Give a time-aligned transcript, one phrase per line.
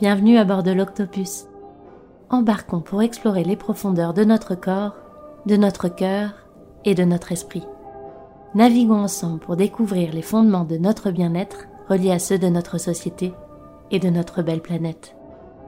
[0.00, 1.44] Bienvenue à bord de l'Octopus.
[2.30, 4.94] Embarquons pour explorer les profondeurs de notre corps,
[5.44, 6.30] de notre cœur
[6.86, 7.66] et de notre esprit.
[8.54, 13.34] Naviguons ensemble pour découvrir les fondements de notre bien-être reliés à ceux de notre société
[13.90, 15.14] et de notre belle planète.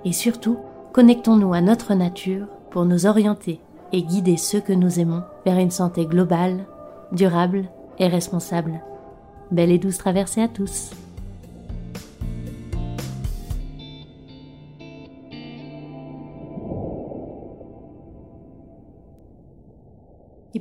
[0.06, 0.56] Et surtout,
[0.94, 3.60] connectons-nous à notre nature pour nous orienter
[3.92, 6.64] et guider ceux que nous aimons vers une santé globale,
[7.12, 7.66] durable
[7.98, 8.80] et responsable.
[9.50, 10.92] Belle et douce traversée à tous.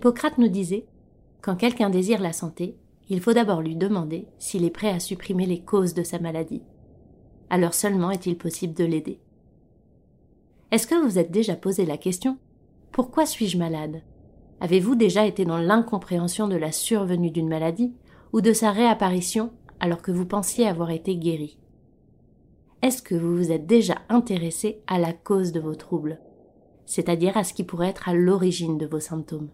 [0.01, 0.87] Hippocrate nous disait
[1.41, 2.75] Quand quelqu'un désire la santé,
[3.07, 6.63] il faut d'abord lui demander s'il est prêt à supprimer les causes de sa maladie.
[7.51, 9.19] Alors seulement est-il possible de l'aider.
[10.71, 12.39] Est-ce que vous êtes déjà posé la question
[12.91, 14.01] Pourquoi suis-je malade?
[14.59, 17.93] Avez-vous déjà été dans l'incompréhension de la survenue d'une maladie
[18.33, 21.59] ou de sa réapparition alors que vous pensiez avoir été guéri?
[22.81, 26.19] Est-ce que vous vous êtes déjà intéressé à la cause de vos troubles,
[26.87, 29.51] c'est-à-dire à ce qui pourrait être à l'origine de vos symptômes?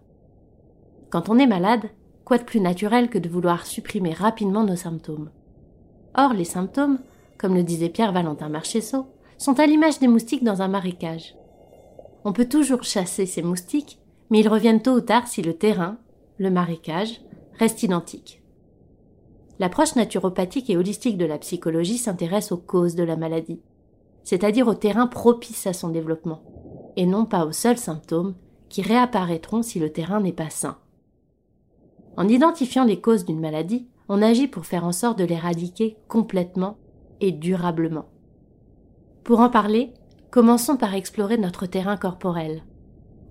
[1.10, 1.90] Quand on est malade,
[2.24, 5.30] quoi de plus naturel que de vouloir supprimer rapidement nos symptômes?
[6.16, 6.98] Or, les symptômes,
[7.38, 9.06] comme le disait Pierre-Valentin Marchessault,
[9.38, 11.36] sont à l'image des moustiques dans un marécage.
[12.24, 13.98] On peut toujours chasser ces moustiques,
[14.30, 15.96] mais ils reviennent tôt ou tard si le terrain,
[16.38, 17.20] le marécage,
[17.58, 18.42] reste identique.
[19.58, 23.60] L'approche naturopathique et holistique de la psychologie s'intéresse aux causes de la maladie,
[24.24, 26.42] c'est-à-dire au terrain propice à son développement,
[26.96, 28.34] et non pas aux seuls symptômes
[28.68, 30.76] qui réapparaîtront si le terrain n'est pas sain.
[32.16, 36.78] En identifiant les causes d'une maladie, on agit pour faire en sorte de l'éradiquer complètement
[37.20, 38.06] et durablement.
[39.24, 39.92] Pour en parler,
[40.30, 42.62] commençons par explorer notre terrain corporel,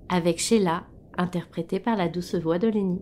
[0.09, 0.83] avec Sheila,
[1.17, 3.01] interprétée par la douce voix de Lénie.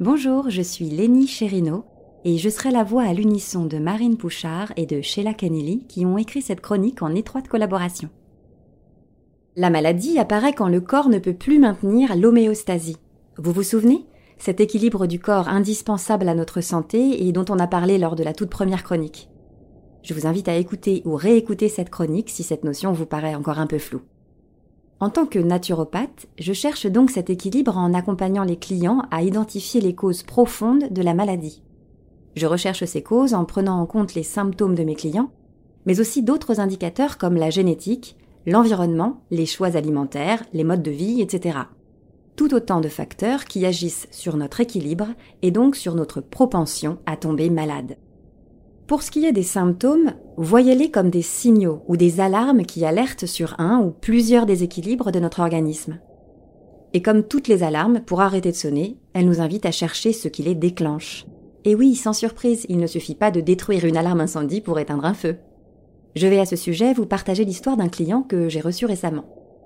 [0.00, 1.84] Bonjour, je suis Lénie Chérino
[2.24, 6.06] et je serai la voix à l'unisson de Marine Pouchard et de Sheila Kennelly qui
[6.06, 8.08] ont écrit cette chronique en étroite collaboration.
[9.56, 12.96] La maladie apparaît quand le corps ne peut plus maintenir l'homéostasie,
[13.36, 14.06] vous vous souvenez?
[14.38, 18.22] Cet équilibre du corps indispensable à notre santé et dont on a parlé lors de
[18.22, 19.28] la toute première chronique.
[20.02, 23.58] Je vous invite à écouter ou réécouter cette chronique si cette notion vous paraît encore
[23.58, 24.02] un peu floue.
[25.00, 29.80] En tant que naturopathe, je cherche donc cet équilibre en accompagnant les clients à identifier
[29.80, 31.64] les causes profondes de la maladie.
[32.36, 35.32] Je recherche ces causes en prenant en compte les symptômes de mes clients,
[35.86, 41.20] mais aussi d'autres indicateurs comme la génétique, l'environnement, les choix alimentaires, les modes de vie,
[41.20, 41.58] etc
[42.36, 45.08] tout autant de facteurs qui agissent sur notre équilibre
[45.42, 47.96] et donc sur notre propension à tomber malade.
[48.86, 53.26] Pour ce qui est des symptômes, voyez-les comme des signaux ou des alarmes qui alertent
[53.26, 56.00] sur un ou plusieurs déséquilibres de notre organisme.
[56.92, 60.28] Et comme toutes les alarmes, pour arrêter de sonner, elles nous invitent à chercher ce
[60.28, 61.26] qui les déclenche.
[61.64, 65.06] Et oui, sans surprise, il ne suffit pas de détruire une alarme incendie pour éteindre
[65.06, 65.36] un feu.
[66.14, 69.24] Je vais à ce sujet vous partager l'histoire d'un client que j'ai reçu récemment.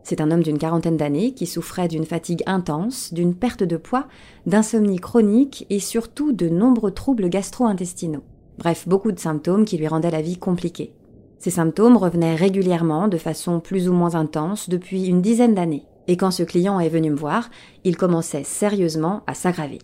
[0.09, 4.07] C'est un homme d'une quarantaine d'années qui souffrait d'une fatigue intense, d'une perte de poids,
[4.47, 8.23] d'insomnie chronique et surtout de nombreux troubles gastro-intestinaux.
[8.57, 10.95] Bref, beaucoup de symptômes qui lui rendaient la vie compliquée.
[11.39, 15.85] Ces symptômes revenaient régulièrement de façon plus ou moins intense depuis une dizaine d'années.
[16.07, 17.51] Et quand ce client est venu me voir,
[17.85, 19.81] il commençait sérieusement à s'aggraver.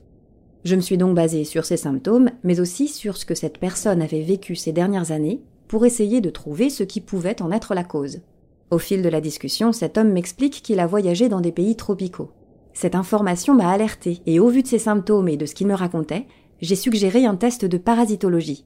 [0.64, 4.00] Je me suis donc basée sur ces symptômes, mais aussi sur ce que cette personne
[4.00, 7.84] avait vécu ces dernières années, pour essayer de trouver ce qui pouvait en être la
[7.84, 8.20] cause.
[8.70, 12.30] Au fil de la discussion, cet homme m'explique qu'il a voyagé dans des pays tropicaux.
[12.72, 15.74] Cette information m'a alerté et au vu de ses symptômes et de ce qu'il me
[15.74, 16.26] racontait,
[16.60, 18.64] j'ai suggéré un test de parasitologie.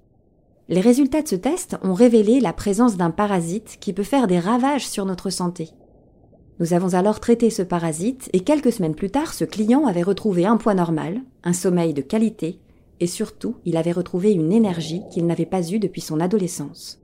[0.69, 4.39] Les résultats de ce test ont révélé la présence d'un parasite qui peut faire des
[4.39, 5.71] ravages sur notre santé.
[6.61, 10.45] Nous avons alors traité ce parasite et quelques semaines plus tard, ce client avait retrouvé
[10.45, 12.61] un poids normal, un sommeil de qualité
[13.01, 17.01] et surtout, il avait retrouvé une énergie qu'il n'avait pas eue depuis son adolescence.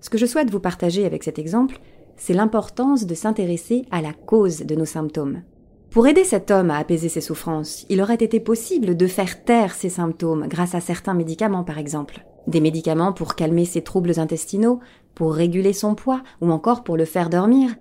[0.00, 1.80] Ce que je souhaite vous partager avec cet exemple,
[2.16, 5.42] c'est l'importance de s'intéresser à la cause de nos symptômes.
[5.90, 9.74] Pour aider cet homme à apaiser ses souffrances, il aurait été possible de faire taire
[9.74, 12.24] ses symptômes grâce à certains médicaments par exemple.
[12.46, 14.80] Des médicaments pour calmer ses troubles intestinaux,
[15.14, 17.76] pour réguler son poids ou encore pour le faire dormir.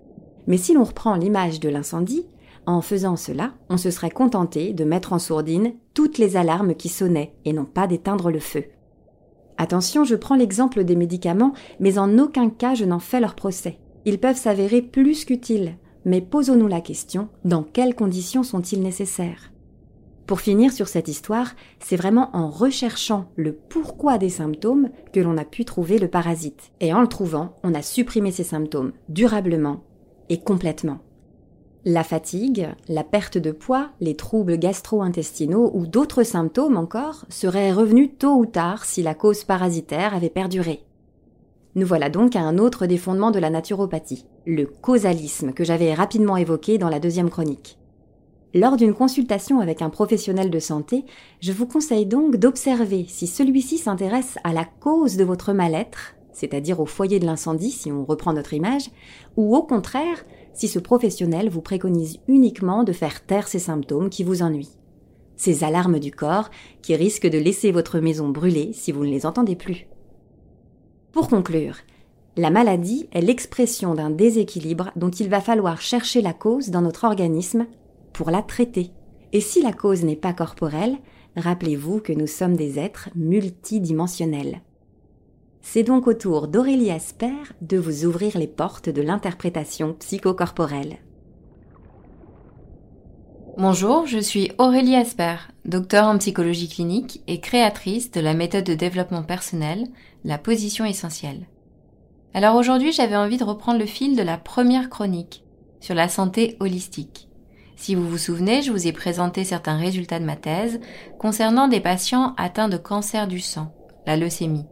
[0.45, 2.27] Mais si l'on reprend l'image de l'incendie,
[2.65, 6.89] en faisant cela, on se serait contenté de mettre en sourdine toutes les alarmes qui
[6.89, 8.65] sonnaient et non pas d'éteindre le feu.
[9.57, 13.79] Attention, je prends l'exemple des médicaments, mais en aucun cas je n'en fais leur procès.
[14.05, 19.51] Ils peuvent s'avérer plus qu'utiles, mais posons-nous la question, dans quelles conditions sont-ils nécessaires?
[20.25, 25.37] Pour finir sur cette histoire, c'est vraiment en recherchant le pourquoi des symptômes que l'on
[25.37, 26.71] a pu trouver le parasite.
[26.79, 29.83] Et en le trouvant, on a supprimé ces symptômes durablement
[30.29, 30.99] et complètement.
[31.85, 38.11] La fatigue, la perte de poids, les troubles gastro-intestinaux ou d'autres symptômes encore seraient revenus
[38.17, 40.85] tôt ou tard si la cause parasitaire avait perduré.
[41.75, 45.93] Nous voilà donc à un autre des fondements de la naturopathie, le causalisme que j'avais
[45.93, 47.79] rapidement évoqué dans la deuxième chronique.
[48.53, 51.05] Lors d'une consultation avec un professionnel de santé,
[51.41, 56.79] je vous conseille donc d'observer si celui-ci s'intéresse à la cause de votre mal-être, c'est-à-dire
[56.79, 58.91] au foyer de l'incendie si on reprend notre image,
[59.35, 60.23] ou au contraire,
[60.53, 64.77] si ce professionnel vous préconise uniquement de faire taire ces symptômes qui vous ennuient.
[65.35, 66.51] Ces alarmes du corps
[66.83, 69.87] qui risquent de laisser votre maison brûler si vous ne les entendez plus.
[71.13, 71.75] Pour conclure,
[72.37, 77.03] la maladie est l'expression d'un déséquilibre dont il va falloir chercher la cause dans notre
[77.03, 77.67] organisme
[78.13, 78.89] pour la traiter.
[79.31, 80.97] Et si la cause n'est pas corporelle,
[81.37, 84.61] rappelez-vous que nous sommes des êtres multidimensionnels.
[85.61, 90.97] C'est donc au tour d'Aurélie Asper de vous ouvrir les portes de l'interprétation psychocorporelle.
[93.55, 98.73] Bonjour, je suis Aurélie Asper, docteur en psychologie clinique et créatrice de la méthode de
[98.73, 99.87] développement personnel,
[100.23, 101.47] la position essentielle.
[102.33, 105.43] Alors aujourd'hui, j'avais envie de reprendre le fil de la première chronique
[105.79, 107.29] sur la santé holistique.
[107.75, 110.79] Si vous vous souvenez, je vous ai présenté certains résultats de ma thèse
[111.19, 113.73] concernant des patients atteints de cancer du sang,
[114.05, 114.65] la leucémie,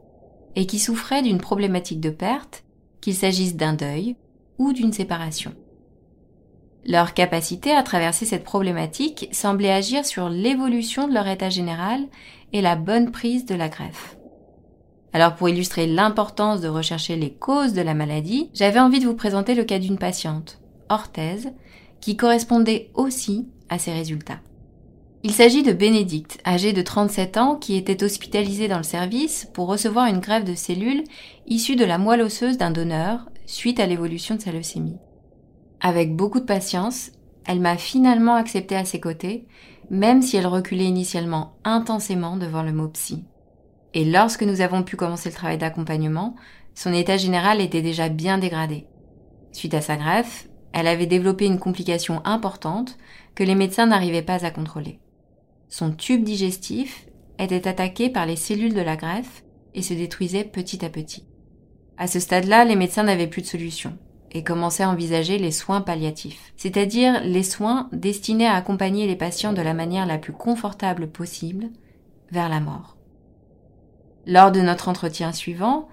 [0.55, 2.63] et qui souffraient d'une problématique de perte,
[3.01, 4.15] qu'il s'agisse d'un deuil
[4.57, 5.53] ou d'une séparation.
[6.85, 12.01] Leur capacité à traverser cette problématique semblait agir sur l'évolution de leur état général
[12.53, 14.17] et la bonne prise de la greffe.
[15.13, 19.15] Alors pour illustrer l'importance de rechercher les causes de la maladie, j'avais envie de vous
[19.15, 21.51] présenter le cas d'une patiente, Orthèse,
[21.99, 24.39] qui correspondait aussi à ces résultats.
[25.23, 29.67] Il s'agit de Bénédicte, âgée de 37 ans, qui était hospitalisée dans le service pour
[29.67, 31.03] recevoir une grève de cellules
[31.45, 34.97] issue de la moelle osseuse d'un donneur suite à l'évolution de sa leucémie.
[35.83, 37.11] Avec beaucoup de patience,
[37.43, 39.47] elle m'a finalement accepté à ses côtés,
[39.89, 43.25] même si elle reculait initialement intensément devant le mot psy.
[43.95, 46.35] Et lorsque nous avons pu commencer le travail d'accompagnement,
[46.75, 48.85] son état général était déjà bien dégradé.
[49.51, 52.97] Suite à sa greffe, elle avait développé une complication importante
[53.33, 54.99] que les médecins n'arrivaient pas à contrôler.
[55.67, 57.07] Son tube digestif
[57.39, 59.43] était attaqué par les cellules de la greffe
[59.73, 61.25] et se détruisait petit à petit.
[61.97, 63.97] À ce stade-là, les médecins n'avaient plus de solution
[64.31, 69.53] et commençaient à envisager les soins palliatifs, c'est-à-dire les soins destinés à accompagner les patients
[69.53, 71.69] de la manière la plus confortable possible
[72.31, 72.95] vers la mort.
[74.25, 75.87] Lors de notre entretien suivant,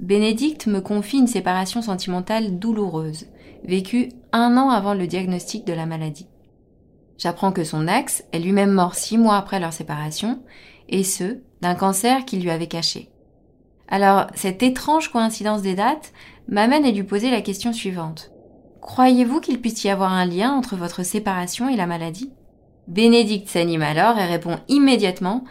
[0.00, 3.26] Bénédicte me confie une séparation sentimentale douloureuse,
[3.64, 6.28] vécue un an avant le diagnostic de la maladie.
[7.16, 10.40] J'apprends que son ex est lui-même mort six mois après leur séparation,
[10.88, 13.10] et ce, d'un cancer qu'il lui avait caché.
[13.88, 16.12] Alors, cette étrange coïncidence des dates
[16.48, 18.32] m'amène à lui poser la question suivante.
[18.80, 22.32] Croyez-vous qu'il puisse y avoir un lien entre votre séparation et la maladie?
[22.86, 25.44] Bénédicte s'anime alors et répond immédiatement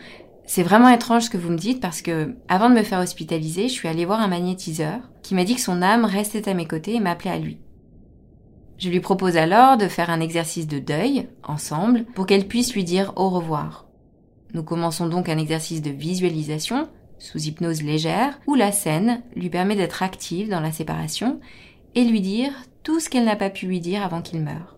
[0.48, 3.68] c'est vraiment étrange ce que vous me dites parce que, avant de me faire hospitaliser,
[3.68, 6.66] je suis allée voir un magnétiseur qui m'a dit que son âme restait à mes
[6.66, 7.60] côtés et m'appelait à lui.
[8.78, 12.86] Je lui propose alors de faire un exercice de deuil, ensemble, pour qu'elle puisse lui
[12.86, 13.88] dire au revoir.
[14.54, 16.88] Nous commençons donc un exercice de visualisation,
[17.20, 21.40] sous hypnose légère, où la scène lui permet d'être active dans la séparation
[21.96, 22.54] et lui dire
[22.84, 24.78] tout ce qu'elle n'a pas pu lui dire avant qu'il meure.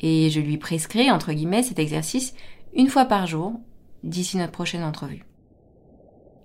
[0.00, 2.34] Et je lui prescris, entre guillemets, cet exercice
[2.74, 3.54] une fois par jour,
[4.04, 5.24] d'ici notre prochaine entrevue.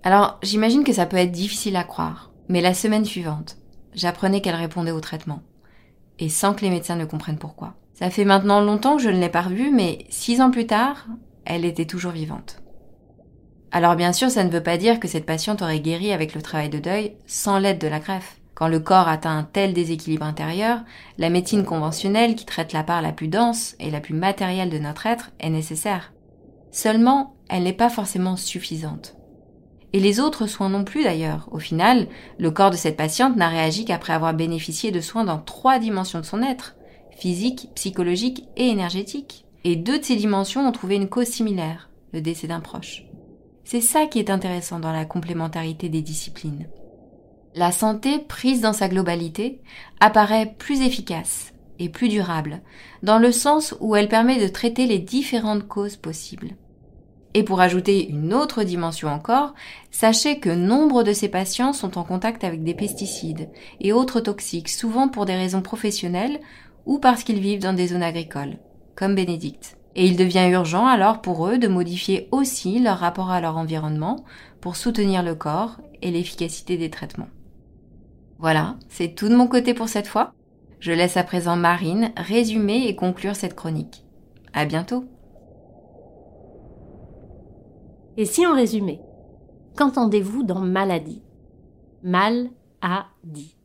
[0.02, 3.58] Alors, j'imagine que ça peut être difficile à croire, mais la semaine suivante,
[3.94, 5.42] j'apprenais qu'elle répondait au traitement.
[6.18, 7.74] Et sans que les médecins ne comprennent pourquoi.
[7.92, 11.06] Ça fait maintenant longtemps que je ne l'ai pas revue, mais six ans plus tard,
[11.44, 12.63] elle était toujours vivante.
[13.74, 16.42] Alors bien sûr, ça ne veut pas dire que cette patiente aurait guéri avec le
[16.42, 18.36] travail de deuil sans l'aide de la greffe.
[18.54, 20.78] Quand le corps atteint un tel déséquilibre intérieur,
[21.18, 24.78] la médecine conventionnelle qui traite la part la plus dense et la plus matérielle de
[24.78, 26.12] notre être est nécessaire.
[26.70, 29.16] Seulement, elle n'est pas forcément suffisante.
[29.92, 31.48] Et les autres soins non plus d'ailleurs.
[31.50, 32.06] Au final,
[32.38, 36.20] le corps de cette patiente n'a réagi qu'après avoir bénéficié de soins dans trois dimensions
[36.20, 36.76] de son être,
[37.10, 39.46] physique, psychologique et énergétique.
[39.64, 43.04] Et deux de ces dimensions ont trouvé une cause similaire, le décès d'un proche.
[43.64, 46.68] C'est ça qui est intéressant dans la complémentarité des disciplines.
[47.54, 49.60] La santé, prise dans sa globalité,
[50.00, 52.60] apparaît plus efficace et plus durable,
[53.02, 56.56] dans le sens où elle permet de traiter les différentes causes possibles.
[57.32, 59.54] Et pour ajouter une autre dimension encore,
[59.90, 64.68] sachez que nombre de ces patients sont en contact avec des pesticides et autres toxiques,
[64.68, 66.40] souvent pour des raisons professionnelles
[66.86, 68.58] ou parce qu'ils vivent dans des zones agricoles,
[68.94, 69.76] comme Bénédicte.
[69.96, 74.24] Et il devient urgent alors pour eux de modifier aussi leur rapport à leur environnement
[74.60, 77.28] pour soutenir le corps et l'efficacité des traitements.
[78.38, 80.32] Voilà, c'est tout de mon côté pour cette fois.
[80.80, 84.04] Je laisse à présent Marine résumer et conclure cette chronique.
[84.52, 85.04] À bientôt!
[88.16, 89.00] Et si on résumait
[89.76, 91.22] Qu'entendez-vous dans maladie?
[92.02, 92.50] Mal
[92.82, 93.56] maladie.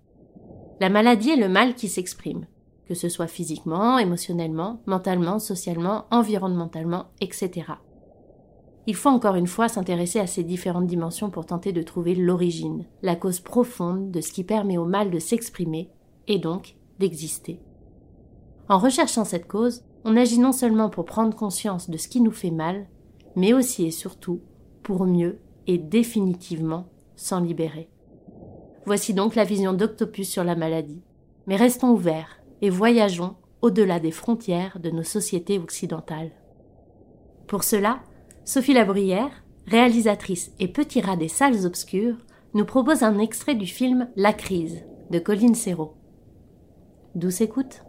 [0.79, 2.45] La maladie est le mal qui s'exprime,
[2.89, 7.73] que ce soit physiquement, émotionnellement, mentalement, socialement, environnementalement, etc.
[8.87, 12.87] Il faut encore une fois s'intéresser à ces différentes dimensions pour tenter de trouver l'origine,
[13.03, 15.91] la cause profonde de ce qui permet au mal de s'exprimer
[16.27, 17.61] et donc d'exister.
[18.69, 22.31] En recherchant cette cause, on agit non seulement pour prendre conscience de ce qui nous
[22.31, 22.87] fait mal,
[23.35, 24.41] mais aussi et surtout
[24.81, 27.87] pour mieux et définitivement s'en libérer.
[28.87, 31.03] Voici donc la vision d'Octopus sur la maladie.
[31.45, 36.31] Mais restons ouverts et voyageons au-delà des frontières de nos sociétés occidentales.
[37.47, 37.99] Pour cela,
[38.45, 42.17] Sophie Labruyère, réalisatrice et petit rat des salles obscures,
[42.53, 45.95] nous propose un extrait du film La crise de Colline Serrault.
[47.15, 47.83] Douce écoute.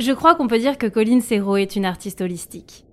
[0.00, 2.84] Je crois qu'on peut dire que Colline Serrault est une artiste holistique.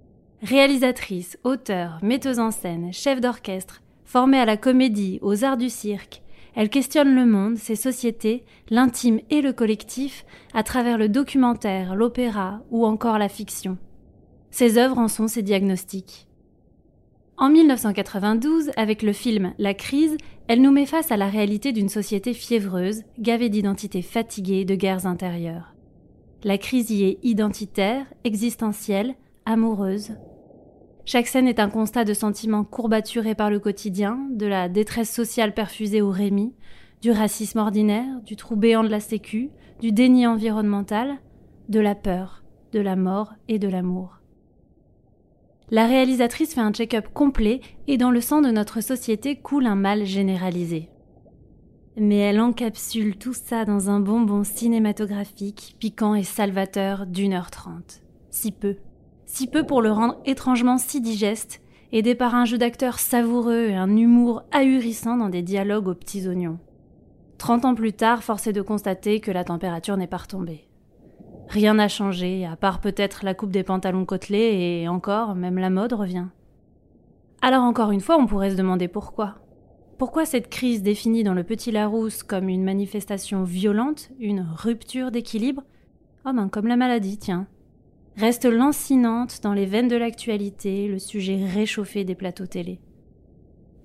[0.43, 6.21] Réalisatrice, auteure, metteuse en scène, chef d'orchestre, formée à la comédie, aux arts du cirque,
[6.55, 12.61] elle questionne le monde, ses sociétés, l'intime et le collectif à travers le documentaire, l'opéra
[12.71, 13.77] ou encore la fiction.
[14.49, 16.27] Ses œuvres en sont ses diagnostics.
[17.37, 20.17] En 1992, avec le film La crise,
[20.47, 25.07] elle nous met face à la réalité d'une société fiévreuse, gavée d'identités fatiguées de guerres
[25.07, 25.73] intérieures.
[26.43, 29.15] La crise y est identitaire, existentielle,
[29.45, 30.11] amoureuse.
[31.05, 35.53] Chaque scène est un constat de sentiments courbaturés par le quotidien, de la détresse sociale
[35.53, 36.53] perfusée au Rémi,
[37.01, 41.17] du racisme ordinaire, du trou béant de la sécu, du déni environnemental,
[41.69, 44.21] de la peur, de la mort et de l'amour
[45.71, 49.75] la réalisatrice fait un check-up complet et dans le sang de notre société coule un
[49.75, 50.89] mal généralisé.
[51.95, 58.01] Mais elle encapsule tout ça dans un bonbon cinématographique, piquant et salvateur d'une heure trente.
[58.29, 58.75] Si peu.
[59.33, 61.61] Si peu pour le rendre étrangement si digeste,
[61.93, 66.27] aidé par un jeu d'acteurs savoureux et un humour ahurissant dans des dialogues aux petits
[66.27, 66.59] oignons.
[67.37, 70.67] Trente ans plus tard, force de constater que la température n'est pas retombée.
[71.47, 75.69] Rien n'a changé, à part peut-être la coupe des pantalons côtelés, et encore, même la
[75.69, 76.27] mode revient.
[77.41, 79.35] Alors encore une fois, on pourrait se demander pourquoi.
[79.97, 85.63] Pourquoi cette crise définie dans le Petit Larousse comme une manifestation violente, une rupture d'équilibre?
[86.25, 87.47] Oh ben comme la maladie, tiens.
[88.17, 92.79] Reste lancinante dans les veines de l'actualité, le sujet réchauffé des plateaux télé.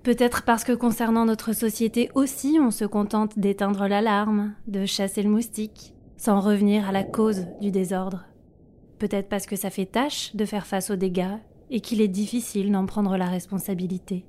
[0.02, 5.30] Peut-être parce que concernant notre société aussi, on se contente d'éteindre l'alarme, de chasser le
[5.30, 8.24] moustique, sans revenir à la cause du désordre.
[8.98, 11.36] Peut-être parce que ça fait tâche de faire face aux dégâts
[11.70, 14.24] et qu'il est difficile d'en prendre la responsabilité.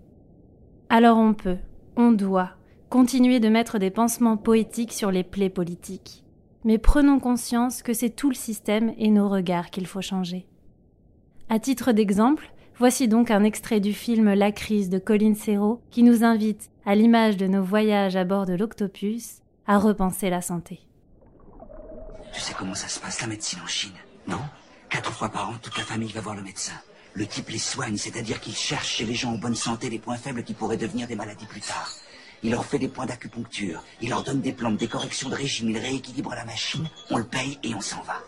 [0.90, 1.58] Alors on peut,
[1.96, 2.52] on doit,
[2.90, 6.24] continuer de mettre des pansements poétiques sur les plaies politiques.
[6.68, 10.46] Mais prenons conscience que c'est tout le système et nos regards qu'il faut changer.
[11.48, 16.04] À titre d'exemple, voici donc un extrait du film La crise de Colin Serrault qui
[16.04, 20.82] nous invite, à l'image de nos voyages à bord de l'Octopus, à repenser la santé.
[22.34, 23.96] Tu sais comment ça se passe, la médecine en Chine
[24.28, 24.42] Non?
[24.90, 26.76] Quatre fois par an, toute la famille va voir le médecin.
[27.14, 30.18] Le type les soigne, c'est-à-dire qu'il cherche chez les gens en bonne santé les points
[30.18, 31.94] faibles qui pourraient devenir des maladies plus tard.
[32.44, 35.70] Il leur fait des points d'acupuncture, il leur donne des plantes, des corrections de régime,
[35.70, 38.22] il rééquilibre la machine, on le paye et on s'en va.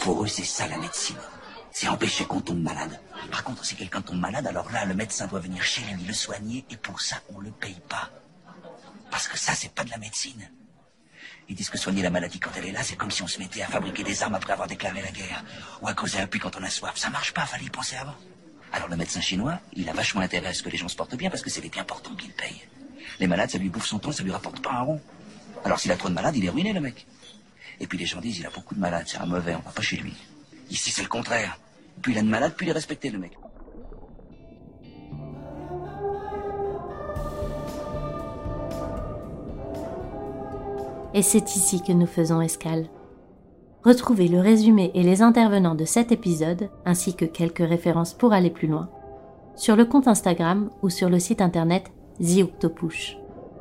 [0.00, 1.16] Pour eux, c'est ça la médecine.
[1.72, 3.00] C'est empêcher qu'on tombe malade.
[3.30, 6.14] Par contre, si quelqu'un tombe malade, alors là, le médecin doit venir chez lui le
[6.14, 8.10] soigner et pour ça, on le paye pas.
[9.10, 10.50] Parce que ça, c'est pas de la médecine.
[11.48, 13.38] Ils disent que soigner la maladie quand elle est là, c'est comme si on se
[13.38, 15.44] mettait à fabriquer des armes après avoir déclaré la guerre.
[15.82, 16.96] Ou à causer un puits quand on a soif.
[16.96, 18.16] Ça marche pas, fallait y penser avant.
[18.72, 21.14] Alors le médecin chinois, il a vachement intérêt à ce que les gens se portent
[21.14, 22.62] bien parce que c'est les bien portants qui le payent.
[23.20, 25.00] Les malades, ça lui bouffe son temps, ça lui rapporte pas un rond.
[25.64, 27.06] Alors s'il a trop de malades, il est ruiné le mec.
[27.80, 29.72] Et puis les gens disent, il a beaucoup de malades, c'est un mauvais, on va
[29.72, 30.14] pas chez lui.
[30.70, 31.58] Ici, c'est le contraire.
[32.02, 33.32] Plus il a de malades, plus il est respecté le mec.
[41.16, 42.88] et c'est ici que nous faisons escale.
[43.84, 48.50] Retrouvez le résumé et les intervenants de cet épisode, ainsi que quelques références pour aller
[48.50, 48.90] plus loin,
[49.56, 52.48] sur le compte Instagram ou sur le site internet The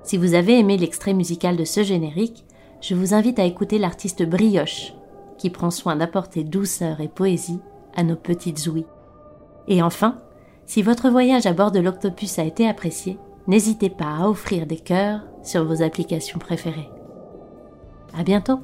[0.03, 2.45] Si vous avez aimé l'extrait musical de ce générique,
[2.79, 4.93] je vous invite à écouter l'artiste Brioche,
[5.38, 7.59] qui prend soin d'apporter douceur et poésie
[7.95, 8.85] à nos petites ouïes.
[9.67, 10.19] Et enfin,
[10.65, 14.79] si votre voyage à bord de l'Octopus a été apprécié, n'hésitez pas à offrir des
[14.79, 16.89] cœurs sur vos applications préférées.
[18.17, 18.59] À bientôt!